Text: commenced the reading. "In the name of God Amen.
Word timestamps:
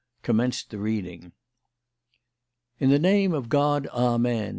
commenced 0.23 0.71
the 0.71 0.79
reading. 0.79 1.31
"In 2.79 2.89
the 2.89 2.97
name 2.97 3.35
of 3.35 3.49
God 3.49 3.85
Amen. 3.89 4.49